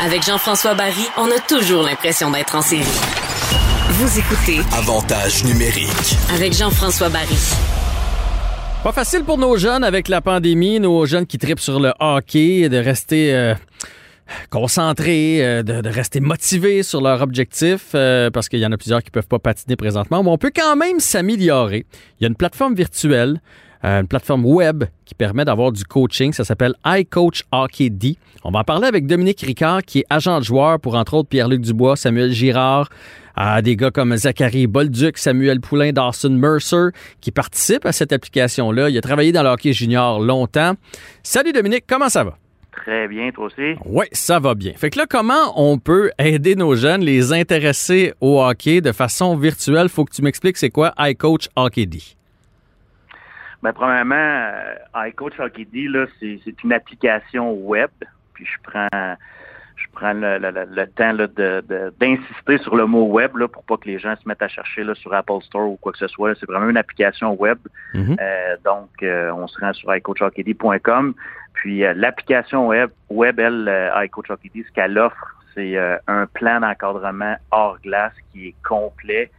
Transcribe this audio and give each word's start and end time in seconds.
Avec 0.00 0.22
Jean-François 0.24 0.74
Barry, 0.74 1.06
on 1.16 1.24
a 1.30 1.38
toujours 1.48 1.82
l'impression 1.82 2.30
d'être 2.30 2.54
en 2.54 2.60
série. 2.62 2.82
Vous 3.90 4.18
écoutez 4.18 4.60
Avantage 4.76 5.44
numérique. 5.44 6.16
avec 6.34 6.52
Jean-François 6.52 7.08
Barry. 7.08 7.36
Pas 8.84 8.92
facile 8.92 9.24
pour 9.24 9.38
nos 9.38 9.56
jeunes 9.56 9.82
avec 9.84 10.08
la 10.08 10.20
pandémie, 10.20 10.80
nos 10.80 11.06
jeunes 11.06 11.26
qui 11.26 11.38
tripent 11.38 11.60
sur 11.60 11.80
le 11.80 11.92
hockey, 11.98 12.68
de 12.68 12.76
rester 12.76 13.34
euh, 13.34 13.54
concentrés, 14.50 15.44
euh, 15.44 15.62
de, 15.62 15.80
de 15.80 15.88
rester 15.88 16.20
motivés 16.20 16.82
sur 16.82 17.00
leur 17.00 17.22
objectif, 17.22 17.86
euh, 17.94 18.30
parce 18.30 18.48
qu'il 18.48 18.58
y 18.60 18.66
en 18.66 18.72
a 18.72 18.76
plusieurs 18.76 19.02
qui 19.02 19.10
peuvent 19.10 19.26
pas 19.26 19.38
patiner 19.38 19.76
présentement. 19.76 20.22
Mais 20.22 20.30
on 20.30 20.38
peut 20.38 20.52
quand 20.54 20.76
même 20.76 21.00
s'améliorer. 21.00 21.86
Il 22.20 22.24
y 22.24 22.26
a 22.26 22.28
une 22.28 22.36
plateforme 22.36 22.74
virtuelle, 22.74 23.40
euh, 23.40 23.65
une 23.82 24.06
plateforme 24.06 24.44
web 24.44 24.84
qui 25.04 25.14
permet 25.14 25.44
d'avoir 25.44 25.72
du 25.72 25.84
coaching. 25.84 26.32
Ça 26.32 26.44
s'appelle 26.44 26.74
iCoach 26.84 27.44
Hockey 27.52 27.90
D. 27.90 28.16
On 28.44 28.50
va 28.50 28.60
en 28.60 28.64
parler 28.64 28.86
avec 28.86 29.06
Dominique 29.06 29.40
Ricard, 29.40 29.82
qui 29.82 30.00
est 30.00 30.06
agent 30.10 30.38
de 30.38 30.44
joueur 30.44 30.80
pour 30.80 30.94
entre 30.94 31.14
autres 31.14 31.28
Pierre-Luc 31.28 31.60
Dubois, 31.60 31.96
Samuel 31.96 32.32
Girard, 32.32 32.88
à 33.34 33.60
des 33.60 33.76
gars 33.76 33.90
comme 33.90 34.16
Zachary 34.16 34.66
Bolduc, 34.66 35.18
Samuel 35.18 35.60
Poulain, 35.60 35.92
Dawson 35.92 36.30
Mercer, 36.30 36.88
qui 37.20 37.30
participent 37.30 37.86
à 37.86 37.92
cette 37.92 38.12
application-là. 38.12 38.88
Il 38.88 38.96
a 38.96 39.00
travaillé 39.00 39.32
dans 39.32 39.42
le 39.42 39.50
hockey 39.50 39.72
junior 39.72 40.20
longtemps. 40.20 40.74
Salut 41.22 41.52
Dominique, 41.52 41.84
comment 41.86 42.08
ça 42.08 42.24
va? 42.24 42.38
Très 42.72 43.08
bien, 43.08 43.30
toi 43.30 43.46
aussi. 43.46 43.74
Oui, 43.84 44.04
ça 44.12 44.38
va 44.38 44.54
bien. 44.54 44.72
Fait 44.76 44.90
que 44.90 44.98
là, 44.98 45.06
comment 45.08 45.52
on 45.56 45.78
peut 45.78 46.10
aider 46.18 46.54
nos 46.54 46.76
jeunes, 46.76 47.02
les 47.02 47.32
intéresser 47.32 48.12
au 48.20 48.40
hockey 48.42 48.80
de 48.80 48.92
façon 48.92 49.36
virtuelle? 49.36 49.88
Faut 49.88 50.04
que 50.04 50.14
tu 50.14 50.22
m'expliques 50.22 50.56
c'est 50.56 50.70
quoi 50.70 50.92
iCoach 50.98 51.48
Hockey 51.56 51.86
D. 51.86 51.98
Ben, 53.62 53.72
premièrement, 53.72 54.14
euh, 54.16 55.08
iCoach 55.08 55.38
Hockey 55.40 55.64
D, 55.64 55.88
là, 55.88 56.06
c'est, 56.20 56.38
une 56.64 56.72
application 56.72 57.52
web. 57.52 57.90
Puis 58.34 58.44
je 58.46 58.58
prends 58.62 59.16
je 59.76 59.84
prends 59.92 60.14
le, 60.14 60.38
le- 60.38 60.66
le- 60.70 60.86
temps 60.88 61.12
là, 61.12 61.26
de, 61.26 61.62
de- 61.68 61.92
d'insister 62.00 62.56
sur 62.58 62.76
le 62.76 62.86
mot 62.86 63.04
web 63.04 63.36
là, 63.36 63.46
pour 63.46 63.62
pas 63.64 63.76
que 63.76 63.86
les 63.86 63.98
gens 63.98 64.14
se 64.16 64.26
mettent 64.26 64.40
à 64.42 64.48
chercher 64.48 64.84
là, 64.84 64.94
sur 64.94 65.12
Apple 65.12 65.40
Store 65.42 65.68
ou 65.68 65.76
quoi 65.76 65.92
que 65.92 65.98
ce 65.98 66.08
soit. 66.08 66.34
C'est 66.38 66.46
vraiment 66.46 66.68
une 66.68 66.76
application 66.78 67.34
web. 67.34 67.58
Mhm. 67.94 68.16
Euh, 68.20 68.56
donc, 68.64 68.88
euh, 69.02 69.30
on 69.32 69.46
se 69.46 69.58
rend 69.60 69.72
sur 69.74 69.94
iCoachHockeyD.com. 69.94 71.14
Puis 71.54 71.84
euh, 71.84 71.92
l'application 71.94 72.66
web, 72.68 72.90
web 73.10 73.38
elle, 73.38 73.68
euh, 73.68 74.04
iCoachHockeyD, 74.04 74.64
ce 74.66 74.72
qu'elle 74.72 74.98
offre, 74.98 75.34
c'est 75.54 75.76
euh, 75.76 75.96
un 76.06 76.26
plan 76.26 76.60
d'encadrement 76.60 77.36
hors 77.50 77.78
glace 77.82 78.12
qui 78.32 78.48
est 78.48 78.54
complet. 78.66 79.30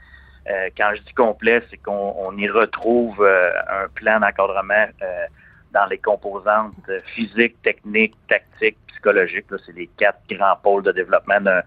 Euh, 0.49 0.69
quand 0.77 0.93
je 0.95 1.01
dis 1.01 1.13
complet, 1.13 1.61
c'est 1.69 1.77
qu'on 1.77 2.15
on 2.17 2.35
y 2.37 2.47
retrouve 2.47 3.21
euh, 3.21 3.51
un 3.69 3.87
plan 3.89 4.19
d'encadrement 4.19 4.87
euh, 5.01 5.25
dans 5.73 5.85
les 5.87 5.97
composantes 5.97 6.73
physiques, 7.13 7.61
techniques, 7.63 8.15
tactiques, 8.29 8.77
psychologiques. 8.87 9.45
C'est 9.65 9.75
les 9.75 9.87
quatre 9.97 10.21
grands 10.29 10.55
pôles 10.63 10.83
de 10.83 10.93
développement 10.93 11.41
de 11.41 11.61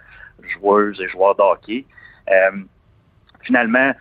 joueuses 0.49 1.01
et 1.01 1.09
joueurs 1.09 1.35
de 1.35 1.43
hockey. 1.43 1.85
Finalement, 3.43 3.93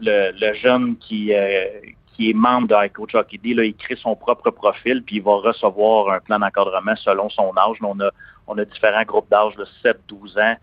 le, 0.00 0.54
jeune 0.54 0.96
qui, 0.98 1.32
est 1.32 2.32
membre 2.34 2.68
de 2.68 2.86
iCoach 2.86 3.14
Hockey 3.14 3.38
D, 3.38 3.50
il 3.50 3.74
crée 3.74 3.96
son 3.96 4.16
propre 4.16 4.50
profil, 4.50 5.02
puis 5.02 5.16
il 5.16 5.22
va 5.22 5.36
recevoir 5.36 6.12
un 6.12 6.20
plan 6.20 6.38
d'encadrement 6.38 6.96
selon 6.96 7.28
son 7.28 7.52
âge. 7.56 7.76
On, 7.82 7.98
a, 8.00 8.10
on 8.46 8.56
a 8.56 8.64
différents 8.64 9.04
groupes 9.04 9.30
d'âge, 9.30 9.56
de 9.56 9.66
7, 9.82 9.98
12 10.08 10.38
ans, 10.38 10.56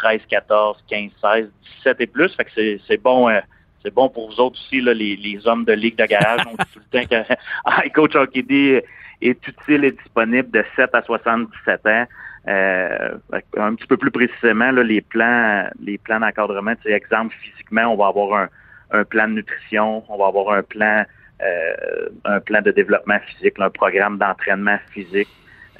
13, 0.00 0.22
14, 0.28 0.84
15, 0.88 1.10
16, 1.20 1.50
17 1.84 2.00
et 2.00 2.06
plus. 2.06 2.34
Fait 2.34 2.44
que 2.44 2.78
c'est, 2.86 3.02
bon. 3.02 3.28
euh, 3.28 3.40
c'est 3.82 3.92
bon 3.92 4.08
pour 4.08 4.30
vous 4.30 4.40
autres 4.40 4.58
aussi, 4.58 4.80
là, 4.80 4.94
les, 4.94 5.16
les 5.16 5.46
hommes 5.46 5.64
de 5.64 5.72
ligue 5.72 5.96
de 5.96 6.06
garage. 6.06 6.40
On 6.46 6.50
dit 6.50 6.70
tout 6.72 6.80
le 6.92 6.98
temps 6.98 7.06
que 7.06 7.86
iCoach 7.86 8.14
Hockey 8.16 8.42
D 8.42 8.84
est 9.22 9.48
utile 9.48 9.84
et 9.84 9.92
disponible 9.92 10.50
de 10.50 10.64
7 10.76 10.94
à 10.94 11.02
77 11.02 11.86
ans. 11.86 12.04
Euh, 12.48 13.18
un 13.58 13.74
petit 13.74 13.86
peu 13.86 13.98
plus 13.98 14.10
précisément, 14.10 14.70
là, 14.70 14.82
les 14.82 15.02
plans, 15.02 15.68
les 15.82 15.98
plans 15.98 16.20
d'encadrement, 16.20 16.74
tu 16.76 16.84
sais, 16.84 16.92
exemple, 16.92 17.34
physiquement, 17.42 17.92
on 17.92 17.96
va 17.96 18.06
avoir 18.06 18.42
un, 18.42 18.48
un 18.92 19.04
plan 19.04 19.28
de 19.28 19.34
nutrition, 19.34 20.02
on 20.08 20.16
va 20.16 20.26
avoir 20.28 20.54
un 20.56 20.62
plan, 20.62 21.04
euh, 21.42 22.08
un 22.24 22.40
plan 22.40 22.62
de 22.62 22.70
développement 22.70 23.18
physique, 23.26 23.54
un 23.58 23.70
programme 23.70 24.16
d'entraînement 24.16 24.78
physique, 24.92 25.28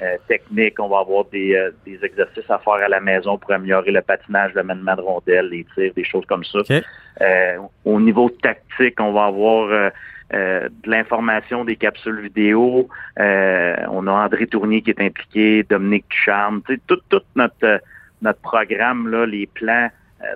euh, 0.01 0.17
technique, 0.27 0.79
on 0.79 0.87
va 0.87 0.99
avoir 0.99 1.25
des, 1.25 1.55
euh, 1.55 1.71
des 1.85 2.03
exercices 2.03 2.49
à 2.49 2.57
faire 2.59 2.73
à 2.73 2.87
la 2.87 2.99
maison 2.99 3.37
pour 3.37 3.51
améliorer 3.51 3.91
le 3.91 4.01
patinage, 4.01 4.53
le 4.55 4.63
maniement 4.63 4.95
de 4.95 5.01
rondelles, 5.01 5.49
les 5.49 5.65
tirs, 5.75 5.93
des 5.93 6.03
choses 6.03 6.25
comme 6.25 6.43
ça. 6.43 6.59
Euh, 7.21 7.57
au 7.85 7.99
niveau 7.99 8.29
tactique, 8.29 8.99
on 8.99 9.13
va 9.13 9.25
avoir 9.25 9.69
euh, 9.69 9.89
euh, 10.33 10.69
de 10.83 10.89
l'information 10.89 11.65
des 11.65 11.75
capsules 11.75 12.19
vidéo. 12.21 12.87
Euh, 13.19 13.75
on 13.91 14.07
a 14.07 14.11
André 14.11 14.47
Tournier 14.47 14.81
qui 14.81 14.89
est 14.89 15.01
impliqué, 15.01 15.63
Dominique 15.69 16.05
Ducharme. 16.09 16.61
Tu 16.65 16.75
sais, 16.75 16.81
tout, 16.87 16.99
tout 17.09 17.21
notre, 17.35 17.81
notre 18.21 18.39
programme, 18.39 19.07
là, 19.09 19.25
les 19.25 19.45
plans 19.45 19.89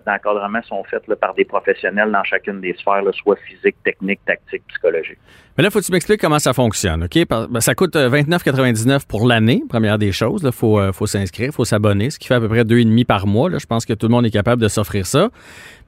d'encadrement 0.06 0.62
sont 0.64 0.84
faits 0.84 1.08
là, 1.08 1.16
par 1.16 1.34
des 1.34 1.46
professionnels 1.46 2.12
dans 2.12 2.24
chacune 2.24 2.62
des 2.62 2.74
sphères, 2.74 3.04
soit 3.14 3.38
physique, 3.48 3.76
technique, 3.84 4.20
tactique, 4.26 4.64
psychologique. 4.68 5.18
Mais 5.58 5.64
là, 5.64 5.70
faut 5.70 5.80
que 5.80 5.86
tu 5.86 5.92
m'expliques 5.94 6.20
comment 6.20 6.40
ça 6.40 6.52
fonctionne, 6.52 7.06
OK? 7.06 7.18
Ben, 7.30 7.62
ça 7.62 7.76
coûte 7.76 7.96
euh, 7.96 8.10
29,99 8.10 9.08
pour 9.08 9.26
l'année, 9.26 9.64
première 9.70 9.98
des 9.98 10.12
choses. 10.12 10.42
Il 10.44 10.52
faut, 10.52 10.80
euh, 10.80 10.92
faut 10.92 11.08
s'inscrire, 11.08 11.54
faut 11.54 11.64
s'abonner, 11.64 12.10
ce 12.10 12.20
qui 12.20 12.28
fait 12.28 12.34
à 12.34 12.42
peu 12.42 12.50
près 12.50 12.64
2,5 12.64 13.06
par 13.06 13.26
mois. 13.26 13.50
Je 13.58 13.66
pense 13.66 13.86
que 13.86 13.94
tout 13.94 14.08
le 14.08 14.12
monde 14.12 14.26
est 14.26 14.32
capable 14.32 14.62
de 14.62 14.68
s'offrir 14.68 15.06
ça. 15.06 15.30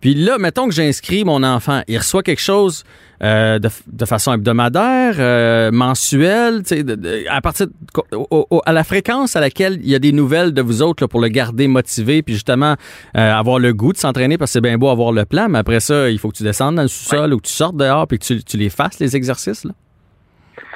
Puis 0.02 0.14
là, 0.14 0.38
mettons 0.38 0.68
que 0.68 0.74
j'inscris 0.76 1.24
mon 1.24 1.42
enfant. 1.44 1.82
Il 1.88 1.98
reçoit 1.98 2.22
quelque 2.24 2.42
chose 2.42 2.84
euh, 3.24 3.58
de, 3.58 3.68
de 3.88 4.06
façon 4.06 4.32
hebdomadaire, 4.34 5.16
euh, 5.18 5.72
mensuelle, 5.72 6.62
de- 6.62 6.94
de- 6.96 7.24
à 7.30 7.42
partir 7.42 7.66
de- 7.66 7.74
au- 8.16 8.46
au- 8.52 8.62
à 8.66 8.74
la 8.74 8.84
fréquence 8.84 9.36
à 9.36 9.40
laquelle 9.42 9.80
il 9.82 9.90
y 9.90 9.96
a 9.96 10.00
des 10.00 10.12
nouvelles 10.12 10.54
de 10.54 10.62
vous 10.62 10.84
autres 10.84 11.04
là, 11.04 11.08
pour 11.08 11.20
le 11.20 11.28
garder 11.30 11.68
motivé, 11.68 12.22
puis 12.22 12.36
justement 12.36 12.76
euh, 13.16 13.34
avoir 13.34 13.58
le 13.58 13.74
goût 13.74 13.92
de 13.92 13.98
s'entraîner 13.98 14.38
parce 14.38 14.52
que 14.52 14.54
c'est 14.54 14.62
bien 14.62 14.78
beau 14.78 14.90
avoir 14.90 15.12
le 15.12 15.26
plan, 15.26 15.48
mais 15.50 15.58
après 15.58 15.80
ça, 15.80 16.10
il 16.12 16.20
faut 16.20 16.30
que 16.30 16.38
tu 16.38 16.44
descendes 16.44 16.76
dans 16.76 16.84
le 16.84 16.88
sous-sol 16.88 17.34
ou 17.34 17.38
que 17.38 17.48
tu 17.48 17.54
sortes 17.54 17.76
dehors 17.78 18.08
puis 18.08 18.20
que 18.20 18.24
tu, 18.26 18.44
tu 18.44 18.58
les 18.58 18.70
fasses, 18.70 19.00
les 19.00 19.16
exercices. 19.16 19.64
Là. 19.64 19.72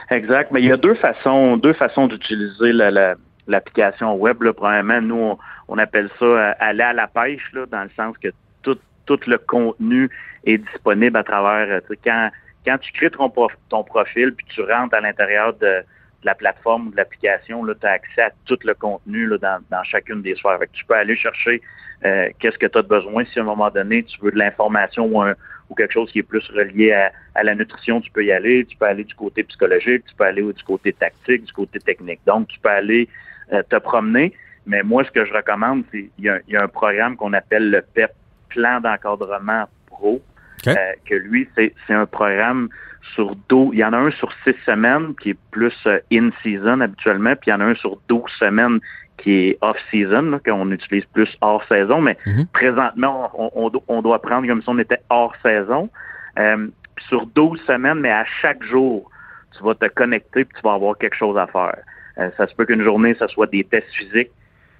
Exact. 0.09 0.51
Mais 0.51 0.61
il 0.61 0.67
y 0.67 0.71
a 0.71 0.77
deux 0.77 0.95
façons, 0.95 1.57
deux 1.57 1.73
façons 1.73 2.07
d'utiliser 2.07 2.71
la- 2.73 2.89
la- 2.91 3.15
l'application 3.47 4.15
web. 4.15 4.41
Là. 4.41 4.51
Premièrement, 4.53 4.99
nous, 5.01 5.15
on, 5.15 5.37
on 5.67 5.77
appelle 5.77 6.09
ça 6.19 6.25
euh, 6.25 6.51
aller 6.59 6.81
à 6.83 6.93
la 6.93 7.07
pêche, 7.07 7.43
là, 7.53 7.65
dans 7.71 7.83
le 7.83 7.89
sens 7.95 8.15
que 8.21 8.29
tout, 8.63 8.77
tout 9.17 9.29
le 9.29 9.37
contenu 9.37 10.09
est 10.45 10.57
disponible 10.57 11.17
à 11.17 11.23
travers. 11.23 11.81
euh, 11.89 11.95
Quand, 12.03 12.29
quand 12.65 12.77
tu 12.79 12.91
crées 12.93 13.09
ton, 13.11 13.29
prof- 13.29 13.57
ton 13.69 13.83
profil 13.83 14.33
puis 14.35 14.45
tu 14.49 14.61
rentres 14.61 14.95
à 14.95 15.01
l'intérieur 15.01 15.53
de, 15.55 15.83
la 16.23 16.35
plateforme 16.35 16.87
ou 16.87 16.91
de 16.91 16.97
l'application, 16.97 17.65
tu 17.65 17.87
as 17.87 17.91
accès 17.91 18.21
à 18.21 18.29
tout 18.45 18.59
le 18.63 18.73
contenu 18.75 19.27
dans, 19.41 19.83
chacune 19.83 20.21
des 20.21 20.35
sphères. 20.35 20.59
Tu 20.71 20.85
peux 20.85 20.93
aller 20.93 21.15
chercher 21.15 21.61
euh, 22.05 22.29
qu'est-ce 22.39 22.57
que 22.59 22.67
tu 22.67 22.77
as 22.77 22.83
besoin. 22.83 23.25
Si 23.25 23.39
à 23.39 23.41
un 23.41 23.45
moment 23.45 23.69
donné, 23.71 24.03
tu 24.03 24.19
veux 24.21 24.31
de 24.31 24.37
l'information 24.37 25.05
ou, 25.07 25.23
ou 25.69 25.75
quelque 25.75 25.93
chose 25.93 26.11
qui 26.11 26.19
est 26.19 26.23
plus 26.23 26.47
relié 26.51 26.93
à, 27.35 27.43
la 27.43 27.55
nutrition, 27.55 28.01
tu 28.01 28.11
peux 28.11 28.23
y 28.23 28.31
aller. 28.31 28.65
Tu 28.65 28.77
peux 28.77 28.85
aller 28.85 29.03
du 29.03 29.15
côté 29.15 29.43
psychologique, 29.43 30.05
tu 30.05 30.15
peux 30.15 30.25
aller 30.25 30.43
du 30.43 30.63
côté 30.63 30.93
tactique, 30.93 31.43
du 31.45 31.53
côté 31.53 31.79
technique. 31.79 32.19
Donc, 32.27 32.47
tu 32.49 32.59
peux 32.59 32.69
aller 32.69 33.09
euh, 33.53 33.63
te 33.67 33.77
promener. 33.77 34.31
Mais 34.67 34.83
moi, 34.83 35.03
ce 35.03 35.09
que 35.09 35.25
je 35.25 35.33
recommande, 35.33 35.83
c'est 35.91 36.11
il 36.19 36.25
y, 36.25 36.29
a- 36.29 36.39
il 36.47 36.53
y 36.53 36.57
a 36.57 36.63
un 36.63 36.67
programme 36.67 37.15
qu'on 37.17 37.33
appelle 37.33 37.71
le 37.71 37.81
PEP, 37.81 38.11
Plan 38.53 38.79
d'encadrement 38.81 39.65
pro, 39.87 40.21
euh, 40.67 40.75
que 41.05 41.15
lui, 41.15 41.47
c'est 41.55 41.73
c'est 41.87 41.93
un 41.93 42.05
programme 42.05 42.69
sur 43.15 43.35
12, 43.49 43.71
il 43.73 43.79
y 43.79 43.83
en 43.83 43.93
a 43.93 43.97
un 43.97 44.11
sur 44.11 44.31
six 44.43 44.55
semaines 44.65 45.15
qui 45.15 45.31
est 45.31 45.37
plus 45.51 45.73
euh, 45.87 45.99
in-season 46.11 46.81
habituellement, 46.81 47.35
puis 47.35 47.49
il 47.49 47.49
y 47.49 47.53
en 47.53 47.61
a 47.61 47.65
un 47.65 47.75
sur 47.75 47.97
12 48.07 48.29
semaines 48.39 48.79
qui 49.17 49.31
est 49.49 49.57
off-season, 49.61 50.39
qu'on 50.45 50.71
utilise 50.71 51.05
plus 51.05 51.29
hors 51.41 51.63
saison, 51.67 52.01
mais 52.01 52.17
Mhm. 52.25 52.45
présentement, 52.53 53.31
on, 53.35 53.49
on 53.55 53.71
on 53.87 54.01
doit 54.01 54.21
prendre 54.21 54.47
comme 54.47 54.61
si 54.61 54.69
on 54.69 54.79
était 54.79 55.01
hors 55.09 55.35
saison. 55.43 55.89
Euh, 56.39 56.67
sur 57.09 57.25
12 57.27 57.59
semaines, 57.65 57.99
mais 57.99 58.11
à 58.11 58.25
chaque 58.41 58.63
jour, 58.63 59.09
tu 59.57 59.63
vas 59.63 59.75
te 59.75 59.87
connecter 59.87 60.45
puis 60.45 60.55
tu 60.55 60.61
vas 60.63 60.73
avoir 60.75 60.97
quelque 60.97 61.15
chose 61.15 61.37
à 61.37 61.47
faire. 61.47 61.75
Euh, 62.17 62.29
ça 62.37 62.47
se 62.47 62.55
peut 62.55 62.65
qu'une 62.65 62.83
journée, 62.83 63.15
ça 63.15 63.27
soit 63.27 63.47
des 63.47 63.63
tests 63.63 63.91
physiques. 63.93 64.31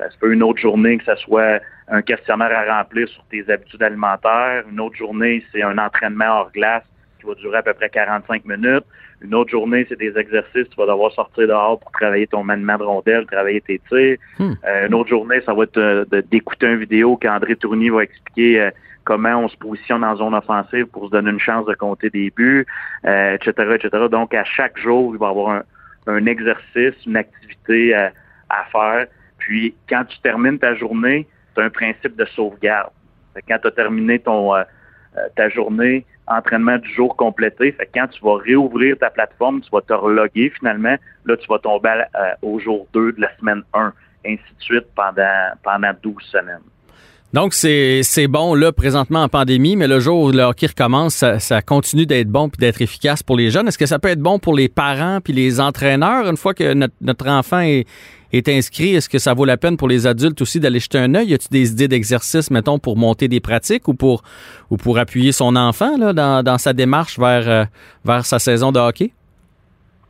Ça 0.02 0.10
se 0.10 0.18
peut 0.18 0.34
une 0.34 0.42
autre 0.42 0.60
journée 0.60 0.98
que 0.98 1.04
ça 1.04 1.16
soit 1.16 1.62
un 1.88 2.02
questionnaire 2.02 2.52
à 2.52 2.80
remplir 2.80 3.08
sur 3.08 3.24
tes 3.26 3.48
habitudes 3.52 3.84
alimentaires. 3.84 4.64
Une 4.72 4.80
autre 4.80 4.96
journée, 4.96 5.46
c'est 5.52 5.62
un 5.62 5.78
entraînement 5.78 6.40
hors 6.40 6.52
glace 6.52 6.84
qui 7.20 7.28
va 7.28 7.36
durer 7.36 7.58
à 7.58 7.62
peu 7.62 7.76
près 7.76 7.88
45 7.90 8.44
minutes. 8.46 8.86
Une 9.22 9.36
autre 9.36 9.52
journée, 9.52 9.86
c'est 9.88 10.00
des 10.00 10.18
exercices. 10.18 10.68
Tu 10.70 10.76
vas 10.76 10.88
devoir 10.88 11.12
sortir 11.12 11.48
dehors 11.48 11.80
pour 11.80 11.92
travailler 11.92 12.26
ton 12.26 12.44
maniement 12.44 12.80
de 12.80 12.84
rondelle, 12.84 13.28
travailler 13.28 13.62
tes 13.62 13.80
tirs. 13.90 14.18
Hmm. 14.40 14.54
Euh, 14.66 14.88
une 14.88 14.96
autre 14.96 15.10
journée, 15.10 15.40
ça 15.46 15.54
va 15.54 15.66
être 15.66 15.78
euh, 15.78 16.06
d'écouter 16.32 16.66
une 16.66 16.80
vidéo 16.80 17.16
qu'André 17.18 17.56
Tournier 17.56 17.92
va 17.92 18.02
expliquer 18.02 18.60
euh, 18.60 18.72
comment 19.04 19.36
on 19.44 19.50
se 19.50 19.58
positionne 19.58 20.04
en 20.04 20.16
zone 20.16 20.34
offensive 20.34 20.88
pour 20.88 21.06
se 21.06 21.12
donner 21.12 21.30
une 21.30 21.40
chance 21.40 21.68
de 21.68 21.76
compter 21.76 22.10
des 22.10 22.32
buts, 22.32 22.66
euh, 23.06 23.36
etc., 23.36 23.76
etc. 23.76 24.06
Donc, 24.10 24.34
à 24.34 24.46
chaque 24.46 24.80
jour, 24.80 25.14
il 25.14 25.20
va 25.20 25.28
y 25.28 25.30
avoir 25.30 25.50
un, 25.58 25.64
un 26.08 26.26
exercice, 26.26 26.96
une 27.06 27.18
activité 27.18 27.94
à 27.94 28.66
faire. 28.72 29.06
Puis, 29.42 29.74
quand 29.90 30.06
tu 30.06 30.18
termines 30.22 30.60
ta 30.60 30.76
journée, 30.76 31.28
tu 31.56 31.62
as 31.62 31.66
un 31.66 31.70
principe 31.70 32.16
de 32.16 32.26
sauvegarde. 32.36 32.92
Fait 33.34 33.44
quand 33.48 33.58
tu 33.60 33.68
as 33.68 33.72
terminé 33.72 34.20
ton, 34.20 34.56
euh, 34.56 34.64
euh, 35.18 35.22
ta 35.36 35.50
journée, 35.50 36.06
entraînement 36.28 36.78
du 36.78 36.94
jour 36.94 37.16
complété, 37.18 37.72
fait 37.72 37.90
quand 37.94 38.08
tu 38.08 38.24
vas 38.24 38.38
réouvrir 38.38 38.98
ta 39.00 39.10
plateforme, 39.10 39.62
tu 39.62 39.70
vas 39.72 39.82
te 39.82 39.94
reloguer 39.94 40.52
finalement, 40.58 40.96
là, 41.26 41.38
tu 41.38 41.48
vas 41.48 41.60
tomber 41.60 41.90
euh, 41.90 42.34
au 42.44 42.60
jour 42.60 42.88
2 42.94 43.14
de 43.14 43.22
la 43.22 43.36
semaine 43.38 43.64
1. 43.74 43.94
ainsi 44.26 44.38
de 44.38 44.64
suite 44.64 44.86
pendant, 44.96 45.50
pendant 45.64 45.92
12 46.04 46.16
semaines. 46.32 46.62
Donc, 47.34 47.54
c'est 47.54 48.28
bon, 48.28 48.56
là, 48.56 48.74
présentement 48.74 49.24
en 49.24 49.30
pandémie, 49.30 49.78
mais 49.78 49.88
le 49.88 50.02
jour 50.02 50.22
où 50.22 50.32
le 50.32 50.46
recommence, 50.46 51.24
ça, 51.40 51.62
continue 51.62 52.06
d'être 52.06 52.28
bon 52.28 52.50
puis 52.50 52.60
d'être 52.60 52.82
efficace 52.82 53.24
pour 53.24 53.38
les 53.38 53.50
jeunes. 53.50 53.70
Est-ce 53.70 53.78
que 53.78 53.86
ça 53.86 54.00
peut 54.00 54.10
être 54.10 54.20
bon 54.20 54.38
pour 54.38 54.54
les 54.54 54.68
parents 54.68 55.20
puis 55.22 55.32
les 55.32 55.62
entraîneurs 55.62 56.28
une 56.28 56.36
fois 56.36 56.54
que 56.54 56.74
notre, 56.74 57.30
enfant 57.30 57.62
est, 57.62 57.86
est 58.32 58.50
inscrit? 58.50 58.96
Est-ce 58.96 59.10
que 59.10 59.20
ça 59.20 59.34
vaut 59.34 59.46
la 59.46 59.58
peine 59.58 59.78
pour 59.78 59.88
les 59.88 60.08
adultes 60.08 60.42
aussi 60.42 60.60
d'aller 60.60 60.80
jeter 60.80 60.98
un 60.98 61.16
œil? 61.16 61.28
Y 61.28 61.34
a-t-il 61.34 61.52
des 61.52 61.72
idées 61.72 61.88
d'exercice, 61.88 62.52
mettons, 62.52 62.80
pour 62.80 62.98
monter 62.98 63.28
des 63.28 63.40
pratiques 63.40 63.88
ou 63.88 63.94
pour, 63.94 64.24
ou 64.70 64.78
pour 64.78 64.98
appuyer 64.98 65.32
son 65.32 65.56
enfant 65.56 65.98
là, 65.98 66.14
dans, 66.14 66.44
dans 66.44 66.58
sa 66.58 66.74
démarche 66.74 67.20
vers, 67.20 67.50
euh, 67.50 67.66
vers 68.06 68.26
sa 68.26 68.40
saison 68.40 68.72
de 68.72 68.80
hockey? 68.80 69.12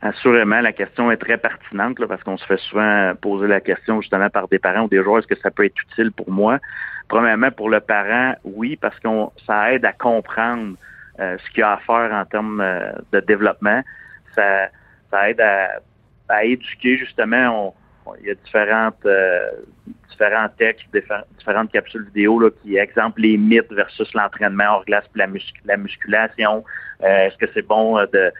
Assurément, 0.00 0.60
la 0.60 0.72
question 0.72 1.12
est 1.12 1.16
très 1.16 1.38
pertinente 1.38 1.98
là, 2.00 2.06
parce 2.08 2.22
qu'on 2.24 2.36
se 2.36 2.44
fait 2.44 2.58
souvent 2.58 3.12
poser 3.20 3.46
la 3.46 3.60
question 3.60 4.00
justement 4.00 4.30
par 4.30 4.48
des 4.48 4.58
parents 4.58 4.82
ou 4.82 4.88
des 4.88 5.02
joueurs, 5.02 5.18
est-ce 5.18 5.28
que 5.28 5.38
ça 5.38 5.50
peut 5.52 5.64
être 5.64 5.80
utile 5.90 6.10
pour 6.10 6.30
moi? 6.30 6.58
Premièrement, 7.08 7.50
pour 7.50 7.70
le 7.70 7.78
parent, 7.78 8.34
oui, 8.42 8.76
parce 8.80 8.98
que 8.98 9.08
ça 9.46 9.72
aide 9.72 9.84
à 9.84 9.92
comprendre 9.92 10.74
euh, 11.20 11.36
ce 11.38 11.50
qu'il 11.50 11.60
y 11.60 11.62
a 11.62 11.74
à 11.74 11.76
faire 11.76 12.10
en 12.12 12.24
termes 12.24 12.60
euh, 12.60 12.90
de 13.12 13.20
développement. 13.20 13.82
Ça, 14.34 14.68
ça 15.10 15.30
aide 15.30 15.40
à, 15.40 15.80
à 16.28 16.44
éduquer 16.44 16.96
justement. 16.96 17.74
Il 18.20 18.26
y 18.26 18.30
a 18.30 18.34
différentes 18.34 19.06
euh, 19.06 19.50
différents 20.10 20.48
textes, 20.58 20.84
différentes 21.38 21.72
capsules 21.72 22.04
vidéo 22.06 22.38
là, 22.38 22.50
qui 22.62 22.76
exemple 22.76 23.20
les 23.20 23.36
mythes 23.36 23.72
versus 23.72 24.12
l'entraînement 24.14 24.64
hors 24.74 24.84
glace 24.84 25.04
la, 25.14 25.26
la 25.64 25.76
musculation. 25.76 26.64
Est-ce 27.00 27.36
que 27.36 27.46
c'est 27.54 27.66
bon 27.66 27.96
de, 27.96 28.30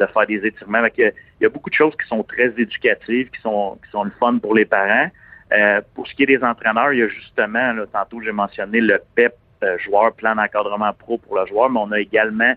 de 0.00 0.06
faire 0.06 0.26
des 0.26 0.44
étirements? 0.46 0.84
il 0.96 1.12
y 1.40 1.46
a 1.46 1.48
beaucoup 1.48 1.70
de 1.70 1.74
choses 1.74 1.94
qui 2.00 2.08
sont 2.08 2.22
très 2.24 2.48
éducatives, 2.58 3.30
qui 3.30 3.40
sont 3.40 3.78
qui 3.84 3.90
sont 3.90 4.04
le 4.04 4.12
fun 4.18 4.38
pour 4.38 4.54
les 4.54 4.64
parents. 4.64 5.10
Euh, 5.52 5.80
pour 5.94 6.06
ce 6.06 6.14
qui 6.14 6.22
est 6.22 6.26
des 6.26 6.42
entraîneurs, 6.44 6.92
il 6.92 7.00
y 7.00 7.02
a 7.02 7.08
justement, 7.08 7.72
là, 7.72 7.84
tantôt 7.92 8.20
j'ai 8.20 8.32
mentionné 8.32 8.80
le 8.80 9.00
PEP 9.16 9.34
euh, 9.62 9.78
joueur, 9.78 10.12
plan 10.12 10.36
d'encadrement 10.36 10.92
pro 10.92 11.18
pour 11.18 11.36
le 11.36 11.46
joueur, 11.46 11.70
mais 11.70 11.80
on 11.80 11.90
a 11.92 11.98
également 11.98 12.54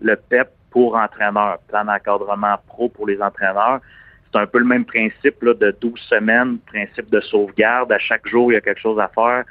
le 0.00 0.16
PEP 0.16 0.48
pour 0.70 0.96
entraîneur, 0.96 1.58
plan 1.68 1.84
d'encadrement 1.84 2.56
pro 2.66 2.88
pour 2.88 3.06
les 3.06 3.20
entraîneurs. 3.20 3.80
C'est 4.32 4.38
un 4.38 4.46
peu 4.46 4.58
le 4.58 4.64
même 4.64 4.84
principe 4.84 5.42
là, 5.42 5.54
de 5.54 5.74
12 5.80 5.98
semaines, 6.00 6.58
principe 6.66 7.10
de 7.10 7.20
sauvegarde. 7.20 7.90
À 7.92 7.98
chaque 7.98 8.26
jour, 8.28 8.52
il 8.52 8.54
y 8.54 8.58
a 8.58 8.60
quelque 8.60 8.80
chose 8.80 8.98
à 9.00 9.08
faire. 9.08 9.44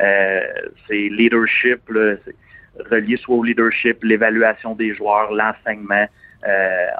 Euh, 0.00 0.40
c'est 0.86 1.08
leadership, 1.08 1.80
là, 1.88 2.16
relié 2.90 3.16
soit 3.16 3.36
au 3.36 3.42
leadership, 3.42 4.02
l'évaluation 4.02 4.74
des 4.74 4.94
joueurs, 4.94 5.32
l'enseignement. 5.32 6.06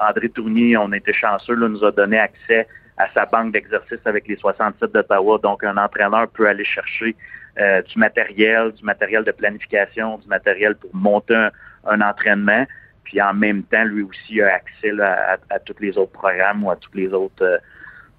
André 0.09 0.27
Tournier, 0.27 0.75
on 0.75 0.91
été 0.91 1.13
chanceux, 1.13 1.55
là, 1.55 1.69
nous 1.69 1.85
a 1.85 1.91
donné 1.91 2.19
accès 2.19 2.67
à 2.97 3.07
sa 3.13 3.25
banque 3.25 3.53
d'exercice 3.53 3.99
avec 4.05 4.27
les 4.27 4.35
67 4.35 4.91
d'Ottawa. 4.91 5.39
Donc, 5.41 5.63
un 5.63 5.77
entraîneur 5.77 6.27
peut 6.29 6.47
aller 6.47 6.65
chercher 6.65 7.15
euh, 7.59 7.81
du 7.83 7.97
matériel, 7.97 8.71
du 8.71 8.83
matériel 8.83 9.23
de 9.23 9.31
planification, 9.31 10.17
du 10.17 10.27
matériel 10.27 10.75
pour 10.75 10.89
monter 10.93 11.49
un, 11.85 12.01
entraînement. 12.01 12.65
Puis 13.07 13.21
en 13.21 13.33
même 13.33 13.63
temps, 13.63 13.85
lui 13.85 14.03
aussi 14.03 14.41
a 14.41 14.55
accès 14.55 14.91
à, 14.99 15.59
tous 15.59 15.75
les 15.79 15.97
autres 15.97 16.11
programmes 16.11 16.65
ou 16.65 16.71
à 16.71 16.75
tous 16.75 16.93
les 16.93 17.07
autres, 17.13 17.41
euh, 17.41 17.57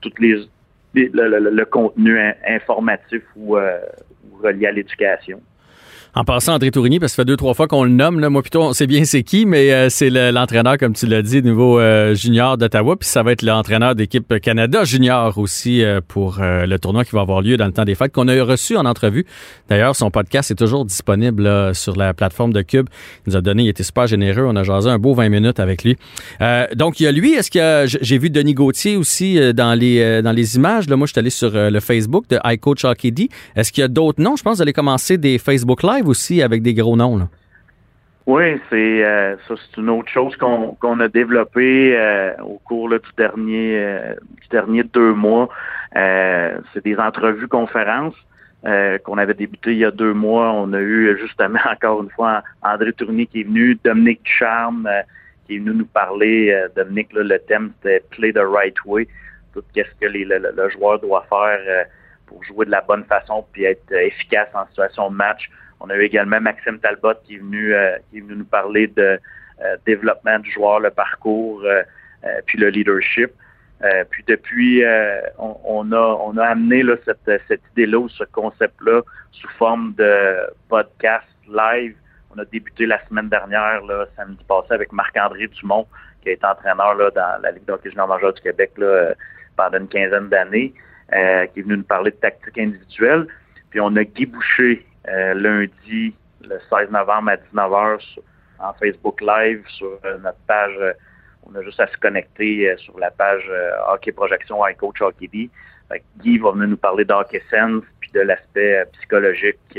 toutes 0.00 0.18
les, 0.18 0.48
le, 0.94 1.64
contenu 1.64 2.18
informatif 2.46 3.22
euh, 3.36 3.80
ou 4.30 4.36
relié 4.42 4.66
à 4.66 4.72
l'éducation. 4.72 5.42
En 6.14 6.24
passant, 6.24 6.54
André 6.54 6.70
Tourigny, 6.70 6.98
parce 6.98 7.12
que 7.12 7.16
ça 7.16 7.22
fait 7.22 7.26
deux, 7.26 7.36
trois 7.36 7.52
fois 7.52 7.68
qu'on 7.68 7.84
le 7.84 7.90
nomme. 7.90 8.26
Moi, 8.26 8.40
plutôt, 8.40 8.62
on 8.62 8.72
sait 8.72 8.86
bien 8.86 9.04
c'est 9.04 9.22
qui, 9.22 9.44
mais 9.44 9.72
euh, 9.72 9.88
c'est 9.90 10.08
l'entraîneur, 10.10 10.78
comme 10.78 10.94
tu 10.94 11.06
l'as 11.06 11.20
dit, 11.20 11.42
nouveau 11.42 11.78
euh, 11.78 12.14
junior 12.14 12.56
d'Ottawa. 12.56 12.96
Puis 12.96 13.08
ça 13.08 13.22
va 13.22 13.32
être 13.32 13.42
l'entraîneur 13.42 13.94
d'équipe 13.94 14.40
Canada 14.40 14.84
junior 14.84 15.36
aussi 15.36 15.84
euh, 15.84 16.00
pour 16.06 16.38
le 16.40 16.76
tournoi 16.78 17.04
qui 17.04 17.12
va 17.12 17.20
avoir 17.20 17.42
lieu 17.42 17.56
dans 17.56 17.66
le 17.66 17.72
temps 17.72 17.84
des 17.84 17.94
fêtes, 17.94 18.12
qu'on 18.12 18.26
a 18.26 18.42
reçu 18.42 18.76
en 18.76 18.86
entrevue. 18.86 19.26
D'ailleurs, 19.68 19.94
son 19.96 20.10
podcast 20.10 20.50
est 20.50 20.54
toujours 20.54 20.84
disponible 20.84 21.74
sur 21.74 21.94
la 21.94 22.14
plateforme 22.14 22.52
de 22.52 22.62
Cube. 22.62 22.88
Il 23.26 23.30
nous 23.30 23.36
a 23.36 23.40
donné, 23.40 23.64
il 23.64 23.68
était 23.68 23.82
super 23.82 24.06
généreux. 24.06 24.46
On 24.46 24.56
a 24.56 24.62
jasé 24.62 24.88
un 24.88 24.98
beau 24.98 25.14
20 25.14 25.28
minutes 25.28 25.60
avec 25.60 25.84
lui. 25.84 25.96
donc, 26.74 27.00
il 27.00 27.04
y 27.04 27.06
a 27.06 27.12
lui. 27.12 27.34
Est-ce 27.34 27.50
que 27.50 27.98
j'ai 28.00 28.18
vu 28.18 28.30
Denis 28.30 28.54
Gauthier 28.54 28.96
aussi 28.96 29.38
dans 29.52 29.78
les 29.78 30.22
dans 30.22 30.32
les 30.32 30.56
images? 30.56 30.88
Là, 30.88 30.96
moi, 30.96 31.06
je 31.06 31.12
suis 31.12 31.18
allé 31.18 31.30
sur 31.30 31.50
le 31.52 31.80
Facebook 31.80 32.24
de 32.28 32.38
iCoach 32.44 32.84
Hockey 32.84 33.12
Est-ce 33.56 33.72
qu'il 33.72 33.82
y 33.82 33.84
a 33.84 33.88
d'autres 33.88 34.22
noms? 34.22 34.36
Je 34.36 34.42
pense 34.42 34.54
que 34.54 34.56
vous 34.56 34.62
allez 34.62 34.72
commencer 34.72 35.18
des 35.18 35.38
Facebook 35.38 35.82
Live 35.82 35.97
aussi 36.06 36.42
avec 36.42 36.62
des 36.62 36.74
gros 36.74 36.96
noms. 36.96 37.28
Oui, 38.28 38.60
c'est 38.68 39.02
euh, 39.06 39.38
ça, 39.48 39.54
c'est 39.56 39.80
une 39.80 39.88
autre 39.88 40.10
chose 40.10 40.36
qu'on 40.36 41.00
a 41.00 41.08
développé 41.08 41.96
euh, 41.96 42.34
au 42.42 42.58
cours 42.58 42.90
du 42.90 42.98
dernier 43.16 43.78
euh, 43.78 44.14
du 44.42 44.48
dernier 44.50 44.82
deux 44.82 45.14
mois. 45.14 45.48
c'est 45.94 46.84
des 46.84 46.98
entrevues 46.98 47.48
conférences 47.48 48.14
qu'on 48.62 49.16
avait 49.16 49.32
débuté 49.32 49.72
il 49.72 49.78
y 49.78 49.84
a 49.86 49.90
deux 49.90 50.12
mois. 50.12 50.52
On 50.52 50.74
a 50.74 50.78
eu 50.78 51.16
justement 51.18 51.58
encore 51.72 52.02
une 52.02 52.10
fois 52.10 52.42
André 52.60 52.92
Tournier 52.92 53.24
qui 53.24 53.40
est 53.40 53.44
venu, 53.44 53.78
Dominique 53.82 54.28
Charme 54.28 54.86
qui 55.46 55.56
est 55.56 55.58
venu 55.60 55.72
nous 55.72 55.86
parler. 55.86 56.54
Dominique, 56.76 57.14
le 57.14 57.38
thème 57.38 57.72
c'était 57.80 58.04
Play 58.10 58.34
the 58.34 58.44
right 58.44 58.76
way. 58.84 59.08
Tout 59.54 59.62
qu'est-ce 59.72 59.94
que 59.98 60.12
le, 60.12 60.68
joueur 60.68 61.00
doit 61.00 61.24
faire 61.30 61.86
pour 62.26 62.44
jouer 62.44 62.66
de 62.66 62.72
la 62.72 62.82
bonne 62.82 63.04
façon 63.04 63.46
puis 63.52 63.64
être 63.64 63.90
efficace 63.90 64.48
en 64.52 64.66
situation 64.66 65.08
de 65.08 65.16
match. 65.16 65.48
On 65.80 65.90
a 65.90 65.96
eu 65.96 66.02
également 66.02 66.40
Maxime 66.40 66.78
Talbot 66.80 67.14
qui 67.24 67.36
est 67.36 67.38
venu, 67.38 67.74
euh, 67.74 67.96
qui 68.10 68.18
est 68.18 68.20
venu 68.20 68.36
nous 68.36 68.44
parler 68.44 68.88
de 68.88 69.20
euh, 69.60 69.76
développement 69.86 70.38
du 70.38 70.50
joueur, 70.50 70.80
le 70.80 70.90
parcours, 70.90 71.62
euh, 71.64 71.82
puis 72.46 72.58
le 72.58 72.68
leadership. 72.68 73.30
puis 74.10 74.24
depuis, 74.26 74.82
on, 75.38 75.92
a, 75.92 76.18
on 76.20 76.36
a 76.36 76.44
amené 76.44 76.82
là, 76.82 76.96
cette, 77.04 77.42
cette 77.46 77.62
idée-là 77.72 77.98
ou 77.98 78.08
ce 78.08 78.24
concept-là 78.24 79.02
sous 79.30 79.48
forme 79.50 79.94
de 79.94 80.36
podcast 80.68 81.28
live. 81.48 81.94
On 82.34 82.38
a 82.40 82.44
débuté 82.44 82.86
la 82.86 82.98
semaine 83.06 83.28
dernière, 83.28 83.84
là, 83.84 84.06
samedi 84.16 84.42
passé, 84.48 84.72
avec 84.72 84.92
Marc-André 84.92 85.46
Dumont, 85.46 85.86
qui 86.22 86.30
a 86.30 86.32
été 86.32 86.44
entraîneur 86.44 86.94
là, 86.94 87.10
dans 87.12 87.40
la 87.40 87.52
Ligue 87.52 87.64
d'hockey 87.66 87.90
junior 87.90 88.08
majeur 88.08 88.32
du 88.32 88.40
Québec 88.42 88.72
là, 88.78 89.14
pendant 89.56 89.78
une 89.78 89.88
quinzaine 89.88 90.28
d'années, 90.28 90.74
qui 91.10 91.60
est 91.60 91.62
venu 91.62 91.76
nous 91.76 91.84
parler 91.84 92.10
de 92.10 92.16
tactique 92.16 92.58
individuelle. 92.58 93.28
Puis 93.70 93.80
on 93.80 93.94
a 93.96 94.02
Guy 94.02 94.26
Boucher, 94.26 94.84
euh, 94.87 94.87
lundi, 95.34 96.14
le 96.42 96.58
16 96.70 96.90
novembre 96.90 97.30
à 97.30 97.36
19h 97.36 98.00
en 98.58 98.72
Facebook 98.74 99.20
Live 99.20 99.64
sur 99.68 99.98
euh, 100.04 100.18
notre 100.18 100.38
page. 100.46 100.74
Euh, 100.78 100.92
on 101.44 101.54
a 101.54 101.62
juste 101.62 101.80
à 101.80 101.86
se 101.86 101.96
connecter 101.96 102.74
sur 102.76 102.98
la 102.98 103.10
page 103.10 103.50
Hockey 103.88 104.12
Projection 104.12 104.66
iCoach 104.66 105.00
Hockey 105.00 105.28
D. 105.28 105.48
Guy 106.18 106.36
va 106.36 106.50
venir 106.50 106.68
nous 106.68 106.76
parler 106.76 107.06
d'Hockey 107.06 107.42
Sense 107.50 107.84
puis 108.00 108.10
de 108.10 108.20
l'aspect 108.20 108.84
psychologique, 108.92 109.78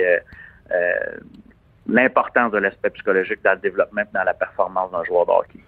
l'importance 1.86 2.52
de 2.54 2.58
l'aspect 2.58 2.90
psychologique 2.90 3.44
dans 3.44 3.52
le 3.52 3.60
développement 3.60 4.02
et 4.02 4.14
dans 4.16 4.24
la 4.24 4.34
performance 4.34 4.90
d'un 4.92 5.04
joueur 5.04 5.28
de 5.28 5.32
hockey. 5.32 5.60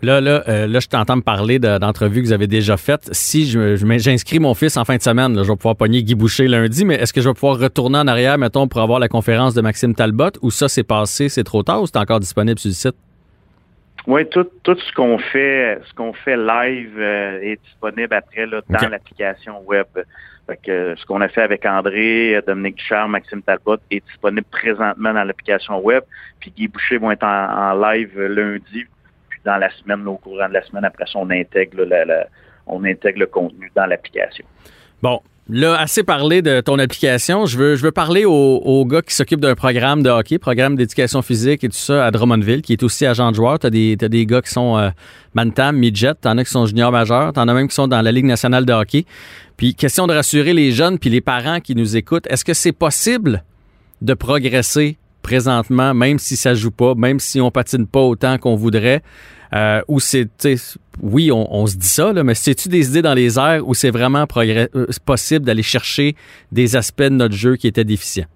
Là, 0.00 0.20
là, 0.20 0.44
euh, 0.48 0.68
là, 0.68 0.78
je 0.78 0.86
t'entends 0.86 1.16
me 1.16 1.22
parler 1.22 1.58
d'entrevues 1.58 2.22
que 2.22 2.26
vous 2.26 2.32
avez 2.32 2.46
déjà 2.46 2.76
faites. 2.76 3.08
Si 3.10 3.46
je, 3.46 3.74
j'inscris 3.98 4.38
mon 4.38 4.54
fils 4.54 4.76
en 4.76 4.84
fin 4.84 4.96
de 4.96 5.02
semaine, 5.02 5.34
je 5.42 5.48
vais 5.48 5.56
pouvoir 5.56 5.74
pogner 5.74 6.04
Guy 6.04 6.14
Boucher 6.14 6.46
lundi, 6.46 6.84
mais 6.84 6.94
est-ce 6.94 7.12
que 7.12 7.20
je 7.20 7.28
vais 7.28 7.34
pouvoir 7.34 7.58
retourner 7.58 7.98
en 7.98 8.06
arrière, 8.06 8.38
mettons, 8.38 8.68
pour 8.68 8.80
avoir 8.80 9.00
la 9.00 9.08
conférence 9.08 9.54
de 9.54 9.60
Maxime 9.60 9.96
Talbot, 9.96 10.30
ou 10.40 10.52
ça, 10.52 10.68
c'est 10.68 10.84
passé, 10.84 11.28
c'est 11.28 11.42
trop 11.42 11.64
tard, 11.64 11.82
ou 11.82 11.86
c'est 11.86 11.96
encore 11.96 12.20
disponible 12.20 12.60
sur 12.60 12.68
le 12.68 12.74
site? 12.74 12.94
Oui, 14.06 14.24
tout, 14.28 14.46
tout 14.62 14.76
ce 14.78 14.92
qu'on 14.92 15.18
fait, 15.18 15.80
ce 15.84 15.92
qu'on 15.94 16.12
fait 16.12 16.36
live 16.36 16.94
euh, 16.96 17.40
est 17.42 17.60
disponible 17.64 18.14
après 18.14 18.46
là, 18.46 18.60
dans 18.68 18.88
l'application 18.88 19.60
web. 19.66 19.86
Fait 20.46 20.58
que, 20.64 20.94
ce 20.96 21.04
qu'on 21.06 21.20
a 21.20 21.28
fait 21.28 21.42
avec 21.42 21.66
André, 21.66 22.40
Dominique 22.46 22.76
Ducharme, 22.76 23.10
Maxime 23.10 23.42
Talbot 23.42 23.78
est 23.90 24.02
disponible 24.06 24.46
présentement 24.50 25.12
dans 25.12 25.24
l'application 25.24 25.80
web. 25.80 26.04
Puis 26.38 26.52
Guy 26.56 26.68
Boucher 26.68 26.98
va 26.98 27.12
être 27.12 27.24
en 27.24 27.74
live 27.74 28.18
lundi 28.18 28.86
dans 29.44 29.56
la 29.56 29.70
semaine, 29.70 30.06
au 30.06 30.16
courant 30.16 30.48
de 30.48 30.54
la 30.54 30.62
semaine, 30.62 30.84
après 30.84 31.04
ça, 31.06 31.18
on 31.18 31.30
intègre, 31.30 31.84
on 32.66 32.84
intègre 32.84 33.20
le 33.20 33.26
contenu 33.26 33.70
dans 33.74 33.86
l'application. 33.86 34.44
Bon, 35.02 35.20
Là, 35.50 35.80
assez 35.80 36.02
parlé 36.02 36.42
de 36.42 36.60
ton 36.60 36.78
application. 36.78 37.46
Je 37.46 37.56
veux, 37.56 37.74
je 37.74 37.82
veux 37.82 37.90
parler 37.90 38.26
aux, 38.26 38.84
gars 38.84 39.00
qui 39.00 39.14
s'occupent 39.14 39.40
d'un 39.40 39.54
programme 39.54 40.02
de 40.02 40.10
hockey, 40.10 40.38
programme 40.38 40.76
d'éducation 40.76 41.22
physique 41.22 41.64
et 41.64 41.70
tout 41.70 41.76
ça 41.76 42.04
à 42.04 42.10
Drummondville, 42.10 42.60
qui 42.60 42.74
est 42.74 42.82
aussi 42.82 43.06
agent 43.06 43.30
de 43.30 43.36
joueur. 43.36 43.58
Tu 43.58 43.66
as 43.66 43.70
des, 43.70 43.96
des 43.96 44.26
gars 44.26 44.42
qui 44.42 44.50
sont 44.50 44.76
euh, 44.76 44.90
Bantam, 45.34 45.78
Midget, 45.78 46.16
t'en 46.20 46.36
as 46.36 46.44
qui 46.44 46.50
sont 46.50 46.66
juniors 46.66 46.92
majeurs, 46.92 47.32
t'en 47.32 47.48
as 47.48 47.54
même 47.54 47.66
qui 47.66 47.74
sont 47.74 47.88
dans 47.88 48.02
la 48.02 48.12
Ligue 48.12 48.26
nationale 48.26 48.66
de 48.66 48.74
hockey. 48.74 49.06
Puis, 49.56 49.74
question 49.74 50.06
de 50.06 50.12
rassurer 50.12 50.52
les 50.52 50.70
jeunes 50.70 50.98
puis 50.98 51.08
les 51.08 51.22
parents 51.22 51.60
qui 51.60 51.74
nous 51.74 51.96
écoutent, 51.96 52.26
est-ce 52.28 52.44
que 52.44 52.52
c'est 52.52 52.72
possible 52.72 53.42
de 54.02 54.12
progresser 54.12 54.98
présentement, 55.28 55.92
même 55.92 56.18
si 56.18 56.36
ça 56.36 56.54
joue 56.54 56.70
pas, 56.70 56.94
même 56.94 57.20
si 57.20 57.38
on 57.40 57.50
patine 57.50 57.86
pas 57.86 58.00
autant 58.00 58.38
qu'on 58.38 58.56
voudrait, 58.56 59.02
euh, 59.54 59.82
ou 59.86 60.00
c'est, 60.00 60.28
oui, 61.02 61.30
on, 61.32 61.66
se 61.66 61.76
dit 61.76 61.86
ça, 61.86 62.12
mais 62.24 62.34
c'est-tu 62.34 62.68
des 62.68 62.88
idées 62.88 63.02
dans 63.02 63.14
les 63.14 63.38
airs 63.38 63.66
où 63.66 63.74
c'est 63.74 63.90
vraiment 63.90 64.26
euh, 64.36 64.86
possible 65.04 65.44
d'aller 65.44 65.62
chercher 65.62 66.16
des 66.50 66.76
aspects 66.76 67.02
de 67.02 67.10
notre 67.10 67.34
jeu 67.34 67.56
qui 67.56 67.66
étaient 67.66 67.84
déficients? 67.84 68.26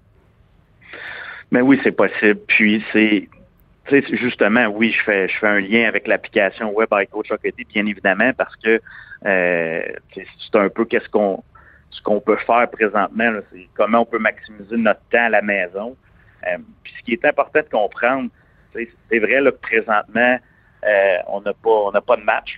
Mais 1.51 1.61
oui, 1.61 1.79
c'est 1.83 1.91
possible. 1.91 2.39
Puis 2.47 2.83
c'est, 2.93 3.27
justement, 4.15 4.67
oui, 4.67 4.91
je 4.91 5.03
fais, 5.03 5.27
je 5.27 5.37
fais 5.39 5.47
un 5.47 5.59
lien 5.59 5.87
avec 5.87 6.07
l'application 6.07 6.71
Web 6.71 6.89
Coach 7.11 7.29
bien 7.73 7.85
évidemment, 7.87 8.31
parce 8.37 8.55
que 8.57 8.79
euh, 9.25 9.81
c'est 10.13 10.55
un 10.55 10.69
peu 10.69 10.85
qu'est-ce 10.85 11.09
qu'on 11.09 11.43
ce 11.93 12.01
qu'on 12.01 12.19
peut 12.19 12.37
faire 12.47 12.67
présentement, 12.71 13.31
c'est 13.51 13.67
comment 13.75 13.99
on 13.99 14.05
peut 14.05 14.17
maximiser 14.17 14.77
notre 14.77 15.01
temps 15.11 15.25
à 15.25 15.29
la 15.29 15.41
maison. 15.43 15.95
Euh, 16.47 16.57
puis 16.83 16.93
ce 16.97 17.03
qui 17.03 17.13
est 17.13 17.25
important 17.25 17.59
de 17.59 17.69
comprendre, 17.69 18.29
c'est 18.73 19.19
vrai 19.19 19.41
là, 19.41 19.51
que 19.51 19.57
présentement, 19.57 20.37
euh, 20.85 21.17
on 21.27 21.41
n'a 21.41 21.53
pas 21.53 21.69
on 21.69 21.91
n'a 21.91 22.01
pas 22.01 22.17
de 22.17 22.23
match. 22.23 22.57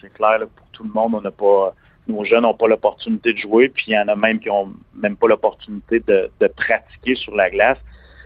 C'est 0.00 0.12
clair 0.12 0.38
pour 0.56 0.66
tout 0.68 0.84
le 0.84 0.90
monde, 0.90 1.14
on 1.14 1.20
n'a 1.20 1.30
pas 1.30 1.74
nos 2.08 2.24
jeunes 2.24 2.42
n'ont 2.42 2.54
pas 2.54 2.66
l'opportunité 2.66 3.32
de 3.32 3.38
jouer, 3.38 3.68
puis 3.68 3.84
il 3.88 3.94
y 3.94 3.98
en 3.98 4.08
a 4.08 4.16
même 4.16 4.40
qui 4.40 4.48
n'ont 4.48 4.72
même 4.94 5.16
pas 5.16 5.28
l'opportunité 5.28 6.00
de, 6.00 6.30
pratiquer 6.56 7.14
sur 7.14 7.34
la 7.36 7.48
glace. 7.48 7.78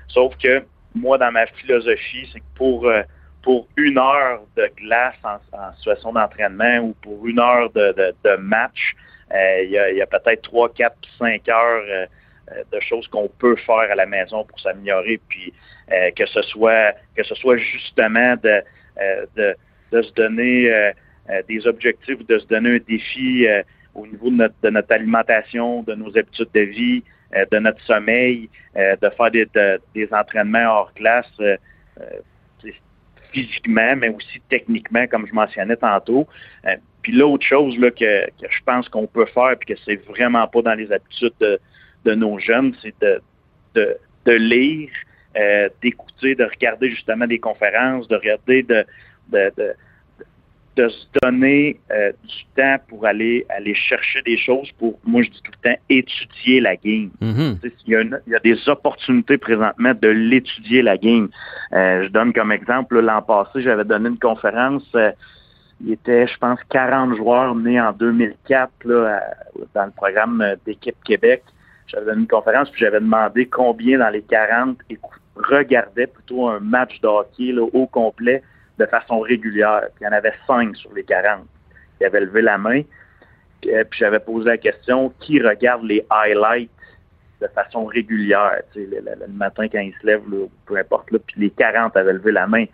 Sauf 0.09 0.35
que 0.38 0.64
moi, 0.95 1.19
dans 1.19 1.31
ma 1.31 1.47
philosophie, 1.47 2.28
c'est 2.33 2.40
que 2.40 2.45
pour, 2.55 2.87
euh, 2.87 3.02
pour 3.43 3.69
une 3.76 3.99
heure 3.99 4.40
de 4.57 4.71
glace 4.76 5.16
en, 5.25 5.75
situation 5.76 6.12
d'entraînement 6.14 6.78
ou 6.78 6.95
pour 7.02 7.26
une 7.26 7.38
heure 7.38 7.71
de, 7.71 8.37
match, 8.37 8.95
il 9.31 9.71
y 9.71 10.00
a, 10.00 10.07
peut-être 10.07 10.43
trois, 10.43 10.73
quatre, 10.73 10.97
cinq 11.19 11.47
heures 11.49 12.09
de 12.72 12.80
choses 12.80 13.08
qu'on 13.08 13.28
peut 13.28 13.56
faire 13.56 13.90
à 13.90 13.94
la 13.94 14.06
maison 14.06 14.44
pour 14.44 14.58
s'améliorer, 14.60 15.20
puis 15.28 15.52
que 15.88 16.26
ce 16.26 16.42
soit 16.42 16.94
que 17.16 17.24
ce 17.24 17.34
soit 17.34 17.56
justement 17.56 18.36
de, 18.36 18.62
de, 19.36 20.02
se 20.02 20.12
donner 20.12 20.92
des 21.48 21.66
objectifs, 21.66 22.24
de 22.26 22.38
se 22.38 22.46
donner 22.46 22.76
un 22.76 22.80
défi 22.86 23.46
au 23.94 24.06
niveau 24.06 24.30
de 24.30 24.36
notre, 24.36 24.54
de 24.62 24.70
notre, 24.70 24.92
alimentation, 24.92 25.82
de 25.82 25.94
nos 25.94 26.16
habitudes 26.16 26.50
de 26.54 26.60
vie, 26.60 27.02
de 27.50 27.58
notre 27.58 27.80
sommeil, 27.82 28.48
de 28.76 29.10
faire 29.10 29.30
des, 29.32 29.48
des 29.94 30.12
entraînements 30.12 30.68
hors 30.68 30.92
classe 30.94 31.40
physiquement, 33.36 33.96
mais 33.96 34.08
aussi 34.08 34.40
techniquement, 34.48 35.06
comme 35.06 35.26
je 35.26 35.34
mentionnais 35.34 35.76
tantôt. 35.76 36.26
Euh, 36.66 36.76
puis 37.02 37.12
l'autre 37.12 37.44
chose 37.44 37.78
là, 37.78 37.90
que, 37.90 38.26
je 38.40 38.60
pense 38.64 38.88
qu'on 38.88 39.06
peut 39.06 39.26
faire, 39.26 39.56
puis 39.58 39.74
que 39.74 39.80
c'est 39.84 39.96
vraiment 40.06 40.46
pas 40.48 40.62
dans 40.62 40.74
les 40.74 40.90
habitudes 40.90 41.34
de, 41.40 41.60
nos 42.14 42.38
jeunes, 42.38 42.75
c'est 42.82 42.94
de, 43.00 43.20
de, 43.75 44.32
lire, 44.32 44.90
euh, 45.36 45.68
d'écouter, 45.82 46.34
de 46.34 46.44
regarder 46.44 46.90
justement 46.90 47.26
des 47.26 47.38
conférences, 47.38 48.08
de 48.08 48.16
regarder 48.16 48.62
de, 48.62 48.84
de, 49.28 49.75
de 50.76 50.88
se 50.88 51.06
donner 51.22 51.80
euh, 51.90 52.12
du 52.22 52.44
temps 52.54 52.76
pour 52.88 53.06
aller 53.06 53.46
aller 53.48 53.75
chercher 53.75 54.22
des 54.22 54.36
choses, 54.36 54.70
pour, 54.78 54.98
moi 55.04 55.22
je 55.22 55.30
dis 55.30 55.42
tout 55.42 55.52
le 55.62 55.70
temps, 55.70 55.78
étudier 55.88 56.60
la 56.60 56.76
game. 56.76 57.10
Mm-hmm. 57.22 57.72
il, 57.86 58.20
y 58.26 58.34
a 58.34 58.38
des 58.40 58.68
opportunités 58.68 59.38
présentement 59.38 59.94
de 59.94 60.08
l'étudier 60.08 60.82
la 60.82 60.98
game. 60.98 61.28
Euh, 61.72 62.04
je 62.04 62.08
donne 62.08 62.32
comme 62.32 62.52
exemple, 62.52 63.00
l'an 63.00 63.22
passé, 63.22 63.62
j'avais 63.62 63.84
donné 63.84 64.10
une 64.10 64.18
conférence, 64.18 64.84
il 65.80 65.92
était, 65.92 66.26
je 66.26 66.36
pense, 66.38 66.58
40 66.70 67.16
joueurs 67.16 67.54
nés 67.54 67.80
en 67.80 67.92
2004 67.92 68.70
là, 68.84 69.22
dans 69.75 69.86
le 69.86 69.90
programme 69.90 70.56
d'équipe 70.64 70.96
Québec. 71.04 71.42
J'avais 71.87 72.07
donné 72.07 72.23
une 72.23 72.28
conférence, 72.28 72.71
puis 72.71 72.81
j'avais 72.81 73.00
demandé 73.00 73.47
combien 73.47 73.99
dans 73.99 74.09
les 74.09 74.23
40 74.23 74.78
regardaient 75.37 76.07
plutôt 76.07 76.49
un 76.49 76.61
match 76.61 77.00
de 77.00 77.09
hockey 77.09 77.52
là, 77.52 77.62
au 77.62 77.87
complet 77.87 78.43
de 78.78 78.87
façon 78.87 79.21
régulière. 79.21 79.83
Puis 79.95 80.05
il 80.05 80.05
y 80.05 80.09
en 80.09 80.12
avait 80.12 80.35
cinq 80.47 80.76
sur 80.76 80.93
les 80.95 81.05
40 81.05 81.47
qui 81.99 82.05
avaient 82.05 82.21
levé 82.21 82.43
la 82.43 82.59
main. 82.59 82.83
Euh, 83.66 83.85
puis 83.85 83.99
j'avais 83.99 84.21
posé 84.21 84.49
la 84.49 84.59
question 84.59 85.12
qui 85.21 85.40
regarde 85.40 85.83
les 85.85 86.05
highlights 86.11 86.71
de 87.40 87.47
façon 87.49 87.85
régulière, 87.85 88.62
tu 88.73 88.88
sais, 88.88 88.88
le, 88.90 89.26
matin 89.28 89.69
quand 89.69 89.81
ils 89.81 89.93
se 90.00 90.07
lèvent, 90.07 90.23
peu 90.64 90.78
importe, 90.78 91.11
là, 91.11 91.19
puis 91.19 91.38
les 91.38 91.50
40 91.50 91.95
avaient 91.95 92.14
levé 92.14 92.33
la 92.33 92.47
main. 92.47 92.64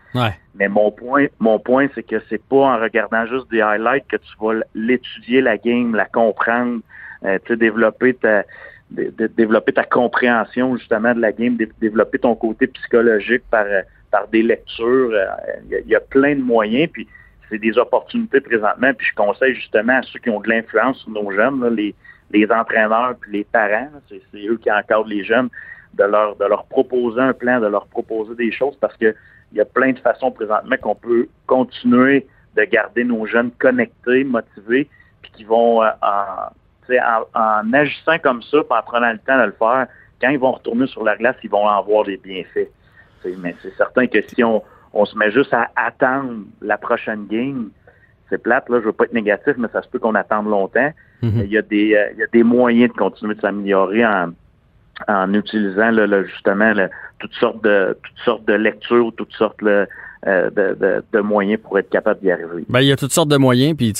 Mais 0.54 0.68
mon 0.68 0.92
point, 0.92 1.26
mon 1.40 1.58
point, 1.58 1.88
c'est 1.96 2.04
que 2.04 2.22
c'est 2.28 2.42
pas 2.44 2.56
en 2.56 2.78
regardant 2.78 3.26
juste 3.26 3.50
des 3.50 3.60
highlights 3.60 4.06
que 4.06 4.16
tu 4.16 4.32
vas 4.40 4.62
l'étudier 4.74 5.40
la 5.40 5.56
game, 5.56 5.96
la 5.96 6.04
comprendre, 6.04 6.80
euh, 7.24 7.38
tu 7.44 7.54
sais, 7.54 7.56
développer 7.56 8.14
ta 8.14 8.44
développer 9.36 9.72
ta 9.72 9.84
compréhension 9.84 10.76
justement 10.76 11.14
de 11.14 11.20
la 11.20 11.32
game, 11.32 11.56
développer 11.80 12.18
ton 12.18 12.34
côté 12.34 12.66
psychologique 12.66 13.42
par 13.50 13.64
euh, 13.64 13.82
par 14.10 14.28
des 14.28 14.42
lectures. 14.42 15.10
Il 15.68 15.74
euh, 15.74 15.80
y, 15.86 15.94
a 15.96 16.00
plein 16.00 16.36
de 16.36 16.42
moyens, 16.42 16.90
puis 16.92 17.08
c'est 17.48 17.58
des 17.58 17.76
opportunités 17.78 18.40
présentement. 18.40 18.92
Puis 18.94 19.08
je 19.08 19.14
conseille 19.14 19.54
justement 19.54 19.98
à 19.98 20.02
ceux 20.02 20.18
qui 20.20 20.30
ont 20.30 20.40
de 20.40 20.48
l'influence 20.48 20.98
sur 20.98 21.10
nos 21.10 21.30
jeunes, 21.32 21.66
les, 21.74 21.94
les 22.30 22.50
entraîneurs 22.50 23.14
puis 23.20 23.32
les 23.32 23.44
parents, 23.44 23.88
c'est 24.08 24.46
eux 24.46 24.58
qui 24.58 24.70
encadrent 24.70 25.06
les 25.06 25.24
jeunes, 25.24 25.48
de 25.94 26.04
leur, 26.04 26.36
de 26.36 26.44
leur 26.44 26.64
proposer 26.66 27.20
un 27.20 27.32
plan, 27.32 27.60
de 27.60 27.66
leur 27.66 27.86
proposer 27.86 28.34
des 28.34 28.52
choses 28.52 28.76
parce 28.80 28.96
que 28.96 29.14
il 29.52 29.58
y 29.58 29.60
a 29.60 29.66
plein 29.66 29.92
de 29.92 29.98
façons 29.98 30.30
présentement 30.30 30.76
qu'on 30.80 30.94
peut 30.94 31.28
continuer 31.46 32.26
de 32.56 32.64
garder 32.64 33.04
nos 33.04 33.26
jeunes 33.26 33.50
connectés, 33.58 34.24
motivés, 34.24 34.88
puis 35.20 35.32
qui 35.32 35.44
vont 35.44 35.82
euh, 35.82 35.90
en, 36.00 36.48
en, 36.90 37.72
agissant 37.72 38.18
comme 38.18 38.42
ça, 38.42 38.58
en 38.58 38.82
prenant 38.82 39.12
le 39.12 39.18
temps 39.18 39.38
de 39.38 39.46
le 39.46 39.54
faire, 39.58 39.86
quand 40.20 40.30
ils 40.30 40.38
vont 40.38 40.52
retourner 40.52 40.86
sur 40.86 41.04
la 41.04 41.16
glace, 41.16 41.36
ils 41.42 41.50
vont 41.50 41.66
en 41.66 41.82
voir 41.82 42.04
des 42.04 42.16
bienfaits. 42.16 42.70
Mais 43.38 43.54
c'est 43.62 43.74
certain 43.76 44.06
que 44.06 44.20
si 44.22 44.42
on, 44.42 44.62
se 45.04 45.16
met 45.16 45.30
juste 45.30 45.54
à 45.54 45.70
attendre 45.76 46.44
la 46.60 46.76
prochaine 46.76 47.26
game, 47.26 47.70
c'est 48.28 48.42
plate, 48.42 48.68
là, 48.68 48.78
je 48.80 48.86
veux 48.86 48.92
pas 48.92 49.04
être 49.04 49.12
négatif, 49.12 49.54
mais 49.58 49.68
ça 49.72 49.82
se 49.82 49.88
peut 49.88 49.98
qu'on 49.98 50.14
attende 50.14 50.46
longtemps. 50.46 50.92
Mm-hmm. 51.22 51.44
Il, 51.44 51.52
y 51.52 51.58
a 51.58 51.62
des, 51.62 51.94
euh, 51.94 52.10
il 52.12 52.18
y 52.18 52.22
a 52.22 52.26
des 52.32 52.42
moyens 52.42 52.92
de 52.92 52.96
continuer 52.96 53.34
de 53.34 53.40
s'améliorer 53.40 54.04
en, 54.04 54.32
en 55.08 55.34
utilisant 55.34 55.90
là, 55.90 56.24
justement 56.24 56.72
toutes 57.18 57.34
sortes 57.34 57.62
de 57.62 57.96
toutes 58.02 58.18
sortes 58.24 58.44
de 58.46 58.54
lectures, 58.54 59.12
toutes 59.16 59.32
sortes 59.32 59.62
euh, 60.24 60.50
de, 61.12 61.20
moyens 61.20 61.60
pour 61.60 61.76
être 61.80 61.90
capable 61.90 62.20
d'y 62.20 62.30
arriver. 62.30 62.64
Ben, 62.68 62.80
il 62.80 62.86
y 62.86 62.92
a 62.92 62.96
toutes 62.96 63.12
sortes 63.12 63.28
de 63.28 63.36
moyens, 63.36 63.76
puis 63.76 63.92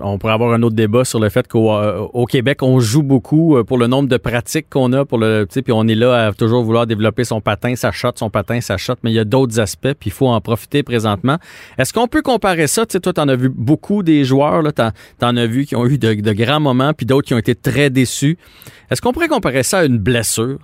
on 0.00 0.18
pourrait 0.18 0.34
avoir 0.34 0.52
un 0.52 0.62
autre 0.62 0.76
débat 0.76 1.04
sur 1.04 1.18
le 1.18 1.28
fait 1.30 1.48
qu'au 1.48 1.72
euh, 1.72 2.24
Québec, 2.28 2.62
on 2.62 2.78
joue 2.78 3.02
beaucoup 3.02 3.56
euh, 3.56 3.64
pour 3.64 3.78
le 3.78 3.88
nombre 3.88 4.08
de 4.08 4.16
pratiques 4.16 4.70
qu'on 4.70 4.92
a, 4.92 5.04
pour 5.04 5.18
le, 5.18 5.46
puis 5.46 5.72
on 5.72 5.88
est 5.88 5.96
là 5.96 6.28
à 6.28 6.32
toujours 6.32 6.62
vouloir 6.62 6.86
développer 6.86 7.24
son 7.24 7.40
patin, 7.40 7.74
sa 7.74 7.90
shot, 7.90 8.12
son 8.14 8.30
patin, 8.30 8.60
sa 8.60 8.76
shot, 8.76 8.94
mais 9.02 9.10
il 9.10 9.14
y 9.14 9.18
a 9.18 9.24
d'autres 9.24 9.58
aspects, 9.58 9.94
puis 9.98 10.10
il 10.10 10.12
faut 10.12 10.28
en 10.28 10.40
profiter 10.40 10.84
présentement. 10.84 11.38
Est-ce 11.76 11.92
qu'on 11.92 12.06
peut 12.06 12.22
comparer 12.22 12.68
ça? 12.68 12.86
Tu 12.86 12.92
sais, 12.92 13.00
toi, 13.00 13.12
tu 13.12 13.20
en 13.20 13.28
as 13.28 13.36
vu 13.36 13.48
beaucoup 13.48 14.04
des 14.04 14.24
joueurs, 14.24 14.62
tu 14.72 15.24
en, 15.24 15.36
as 15.36 15.46
vu 15.46 15.66
qui 15.66 15.74
ont 15.74 15.86
eu 15.86 15.98
de 15.98 16.32
grands 16.32 16.60
moments, 16.60 16.92
puis 16.92 17.04
d'autres 17.04 17.26
qui 17.26 17.34
ont 17.34 17.38
été 17.38 17.56
très 17.56 17.90
déçus. 17.90 18.38
Est-ce 18.90 19.02
qu'on 19.02 19.12
pourrait 19.12 19.26
comparer 19.26 19.64
ça 19.64 19.78
à 19.78 19.84
une 19.86 19.98
blessure? 19.98 20.58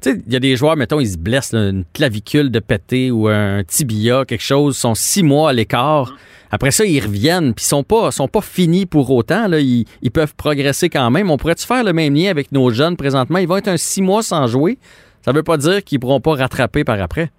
Tu 0.00 0.12
sais, 0.12 0.22
il 0.26 0.32
y 0.32 0.36
a 0.36 0.40
des 0.40 0.56
joueurs, 0.56 0.76
mettons, 0.76 1.00
ils 1.00 1.10
se 1.10 1.18
blessent, 1.18 1.54
une 1.54 1.84
clavicule 1.92 2.50
de 2.50 2.60
pété 2.60 3.10
ou 3.10 3.28
un 3.28 3.64
tibia, 3.64 4.24
quelque 4.24 4.42
chose, 4.42 4.76
sont 4.76 4.94
six 4.94 5.22
mois 5.22 5.50
à 5.50 5.52
l'écart. 5.52 6.14
Après 6.50 6.70
ça, 6.70 6.84
ils 6.84 7.00
reviennent, 7.00 7.52
puis 7.54 7.64
ils 7.64 7.68
sont 7.68 7.82
pas, 7.82 8.10
sont 8.10 8.28
pas 8.28 8.40
finis 8.40 8.86
pour 8.86 9.10
autant. 9.10 9.48
Là. 9.48 9.58
Ils, 9.58 10.10
peuvent 10.12 10.34
progresser 10.34 10.88
quand 10.88 11.10
même. 11.10 11.30
On 11.30 11.36
pourrait-tu 11.36 11.66
faire 11.66 11.84
le 11.84 11.92
même 11.92 12.14
lien 12.14 12.30
avec 12.30 12.52
nos 12.52 12.70
jeunes 12.70 12.96
présentement? 12.96 13.38
Ils 13.38 13.48
vont 13.48 13.58
être 13.58 13.68
un 13.68 13.76
six 13.76 14.00
mois 14.00 14.22
sans 14.22 14.46
jouer. 14.46 14.78
Ça 15.22 15.32
veut 15.32 15.42
pas 15.42 15.56
dire 15.56 15.84
qu'ils 15.84 16.00
pourront 16.00 16.20
pas 16.20 16.34
rattraper 16.34 16.84
par 16.84 17.00
après. 17.00 17.30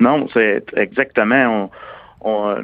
Non, 0.00 0.26
c'est 0.32 0.64
exactement. 0.76 1.70
On, 2.22 2.56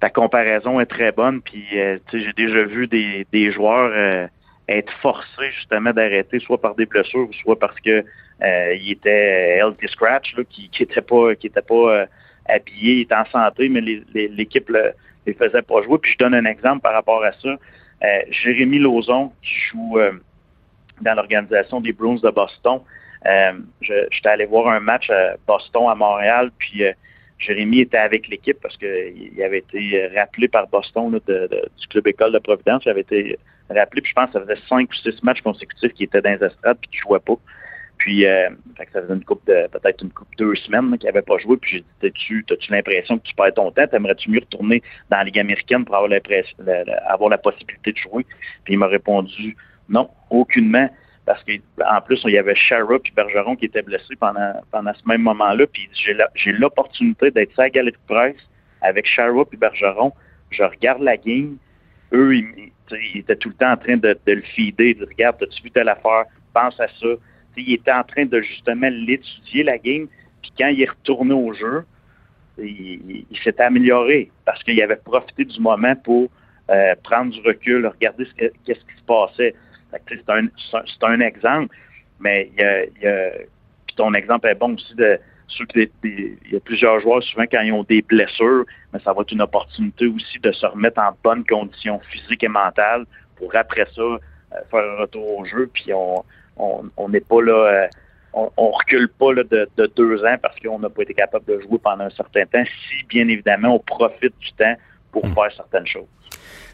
ta, 0.00 0.10
comparaison 0.10 0.78
est 0.78 0.86
très 0.86 1.12
bonne. 1.12 1.40
Puis, 1.40 1.64
euh, 1.74 1.98
j'ai 2.12 2.32
déjà 2.36 2.64
vu 2.64 2.86
des, 2.86 3.52
joueurs 3.52 3.90
euh, 3.94 4.26
être 4.68 4.92
forcés 5.00 5.50
justement 5.56 5.92
d'arrêter, 5.92 6.38
soit 6.40 6.60
par 6.60 6.74
des 6.74 6.86
blessures, 6.86 7.28
soit 7.42 7.58
parce 7.58 7.78
que 7.80 8.04
euh, 8.42 8.74
il 8.74 8.92
était 8.92 9.58
healthy 9.58 9.88
scratch, 9.88 10.36
là, 10.36 10.44
qui, 10.48 10.68
qui 10.68 10.82
était 10.82 11.00
pas, 11.00 11.32
pas 11.66 12.06
habillé, 12.46 12.94
il 12.94 13.00
était 13.02 13.14
en 13.14 13.24
santé, 13.26 13.68
mais 13.68 13.80
l'équipe 13.80 14.68
ne 14.68 14.92
les 15.26 15.34
faisait 15.34 15.62
pas 15.62 15.82
jouer. 15.82 15.98
Puis 15.98 16.12
je 16.12 16.18
donne 16.18 16.34
un 16.34 16.44
exemple 16.44 16.82
par 16.82 16.92
rapport 16.92 17.24
à 17.24 17.32
ça. 17.32 17.56
Jérémy 18.30 18.78
Lauzon, 18.78 19.32
qui 19.42 19.58
joue 19.70 19.98
dans 21.00 21.14
l'organisation 21.14 21.80
des 21.80 21.92
Bruins 21.92 22.20
de 22.22 22.30
Boston, 22.30 22.80
j'étais 23.80 24.28
allé 24.28 24.46
voir 24.46 24.68
un 24.68 24.80
match 24.80 25.10
à 25.10 25.34
Boston 25.46 25.88
à 25.88 25.94
Montréal, 25.94 26.50
puis 26.58 26.84
Jérémy 27.38 27.80
était 27.80 27.98
avec 27.98 28.28
l'équipe 28.28 28.58
parce 28.60 28.76
qu'il 28.76 29.42
avait 29.42 29.58
été 29.58 30.08
rappelé 30.14 30.48
par 30.48 30.68
Boston 30.68 31.20
du 31.26 31.88
club 31.88 32.06
école 32.06 32.32
de 32.32 32.38
Providence. 32.38 32.84
Il 32.84 32.90
avait 32.90 33.00
été 33.02 33.38
rappelé, 33.74 34.02
puis 34.02 34.10
je 34.10 34.14
pense 34.14 34.26
que 34.26 34.32
ça 34.32 34.40
faisait 34.40 34.60
cinq 34.68 34.90
ou 34.90 34.94
six 34.94 35.22
matchs 35.22 35.42
consécutifs 35.42 35.92
qui 35.92 36.04
étaient 36.04 36.22
dans 36.22 36.30
les 36.30 36.44
estrades 36.44 36.78
puis 36.80 36.90
qui 36.90 36.96
ne 36.98 37.02
jouait 37.02 37.20
pas. 37.20 37.36
Puis 37.98 38.26
euh, 38.26 38.48
ça 38.76 39.02
faisait 39.02 39.14
une 39.14 39.24
coupe 39.24 39.44
de 39.46 39.66
peut-être 39.72 40.02
une 40.02 40.10
coupe 40.10 40.28
deux 40.38 40.54
semaines 40.54 40.96
qu'il 40.98 41.08
n'avait 41.08 41.22
pas 41.22 41.38
joué. 41.38 41.56
Puis 41.56 41.84
j'ai 42.02 42.10
dit 42.10 42.12
tu 42.12 42.44
as-tu 42.50 42.70
l'impression 42.70 43.18
que 43.18 43.24
tu 43.24 43.34
perds 43.34 43.54
ton 43.54 43.70
temps? 43.72 43.86
T'aimerais-tu 43.86 44.30
mieux 44.30 44.40
retourner 44.40 44.82
dans 45.10 45.18
la 45.18 45.24
Ligue 45.24 45.40
américaine 45.40 45.84
pour 45.84 45.96
avoir 45.96 46.08
l'impression 46.08 46.56
avoir 47.06 47.30
la 47.30 47.38
possibilité 47.38 47.92
de 47.92 47.98
jouer? 47.98 48.24
Puis 48.64 48.74
il 48.74 48.78
m'a 48.78 48.86
répondu 48.86 49.56
non, 49.88 50.10
aucunement 50.30 50.88
parce 51.28 51.44
qu'en 51.44 52.00
plus, 52.00 52.22
il 52.24 52.30
y 52.30 52.38
avait 52.38 52.54
Shara 52.54 52.94
et 52.94 53.10
Bergeron 53.14 53.54
qui 53.54 53.66
étaient 53.66 53.82
blessés 53.82 54.16
pendant, 54.18 54.54
pendant 54.70 54.94
ce 54.94 55.06
même 55.06 55.20
moment-là. 55.20 55.66
Puis 55.66 55.90
j'ai 56.34 56.52
l'opportunité 56.52 57.30
d'être 57.30 57.52
à 57.58 57.64
la 57.64 57.70
galerie 57.70 57.92
de 57.92 58.34
avec 58.80 59.06
Shara 59.06 59.42
et 59.52 59.56
Bergeron. 59.58 60.14
Je 60.50 60.62
regarde 60.62 61.02
la 61.02 61.18
game. 61.18 61.58
Eux, 62.12 62.36
ils, 62.36 62.72
étaient 63.14 63.36
tout 63.36 63.50
le 63.50 63.54
temps 63.54 63.72
en 63.72 63.76
train 63.76 63.96
de, 63.96 64.18
le 64.26 64.42
feeder, 64.42 64.94
de 64.94 65.04
regarde, 65.06 65.42
as-tu 65.42 65.62
vu 65.62 65.70
telle 65.70 65.88
affaire? 65.88 66.24
Pense 66.54 66.78
à 66.80 66.88
ça. 66.88 67.08
il 67.56 67.74
était 67.74 67.92
en 67.92 68.02
train 68.04 68.24
de 68.24 68.40
justement 68.40 68.88
l'étudier, 68.90 69.62
la 69.62 69.78
game. 69.78 70.08
Puis 70.42 70.52
quand 70.58 70.68
il 70.68 70.82
est 70.82 70.88
retourné 70.88 71.34
au 71.34 71.52
jeu, 71.52 71.84
il, 72.58 73.26
s'était 73.44 73.62
amélioré 73.62 74.30
parce 74.44 74.62
qu'il 74.64 74.80
avait 74.82 74.96
profité 74.96 75.44
du 75.44 75.60
moment 75.60 75.94
pour 75.96 76.30
euh, 76.70 76.94
prendre 77.02 77.32
du 77.32 77.40
recul, 77.40 77.86
regarder 77.86 78.24
ce 78.24 78.46
qu'est-ce 78.64 78.80
qui 78.80 78.98
se 78.98 79.04
passait. 79.06 79.54
C'est 80.08 80.30
un, 80.30 80.48
un 81.02 81.20
exemple, 81.20 81.74
mais 82.20 82.50
il 82.56 83.48
ton 83.98 84.14
exemple 84.14 84.48
est 84.48 84.54
bon 84.54 84.74
aussi 84.74 84.94
de 84.94 85.18
il 86.04 86.38
y 86.50 86.56
a 86.56 86.60
plusieurs 86.60 87.00
joueurs 87.00 87.22
souvent 87.22 87.44
quand 87.50 87.60
ils 87.60 87.72
ont 87.72 87.84
des 87.84 88.02
blessures, 88.02 88.64
mais 88.92 89.00
ça 89.00 89.12
va 89.12 89.22
être 89.22 89.32
une 89.32 89.42
opportunité 89.42 90.06
aussi 90.06 90.38
de 90.40 90.52
se 90.52 90.66
remettre 90.66 91.00
en 91.00 91.10
bonne 91.22 91.44
condition 91.44 92.00
physique 92.10 92.44
et 92.44 92.48
mentale 92.48 93.04
pour 93.36 93.54
après 93.54 93.86
ça 93.94 94.02
euh, 94.02 94.18
faire 94.70 94.80
un 94.80 95.00
retour 95.02 95.38
au 95.38 95.44
jeu. 95.44 95.70
Puis 95.72 95.92
on 95.92 96.24
on 96.58 97.08
n'est 97.08 97.20
pas 97.20 97.42
là. 97.42 97.52
Euh, 97.52 97.86
on, 98.34 98.50
on, 98.56 98.70
recule 98.70 99.08
pas 99.08 99.32
là, 99.32 99.42
de, 99.42 99.68
de, 99.76 99.90
deux 99.96 100.22
ans 100.24 100.36
parce 100.42 100.54
qu'on 100.60 100.78
n'a 100.78 100.90
pas 100.90 101.02
été 101.02 101.14
capable 101.14 101.46
de 101.46 101.60
jouer 101.60 101.78
pendant 101.82 102.04
un 102.04 102.10
certain 102.10 102.44
temps, 102.44 102.64
si 102.64 103.06
bien 103.08 103.26
évidemment 103.26 103.74
on 103.74 103.78
profite 103.78 104.34
du 104.38 104.52
temps 104.52 104.74
pour 105.10 105.26
hmm. 105.26 105.34
faire 105.34 105.52
certaines 105.56 105.86
choses. 105.86 106.06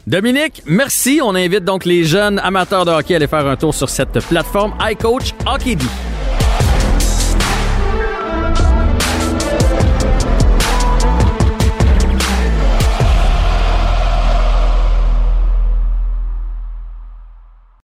Dominique, 0.05 0.61
merci. 0.67 1.19
On 1.23 1.33
invite 1.33 1.63
donc 1.63 1.85
les 1.85 2.03
jeunes 2.03 2.39
amateurs 2.39 2.85
de 2.85 2.91
hockey 2.91 3.13
à 3.13 3.17
aller 3.17 3.27
faire 3.27 3.47
un 3.47 3.55
tour 3.55 3.73
sur 3.73 3.89
cette 3.89 4.19
plateforme 4.27 4.75
iCoach 4.81 5.33
Hockey 5.47 5.75